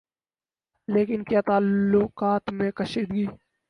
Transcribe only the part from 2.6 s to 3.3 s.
کشیدگی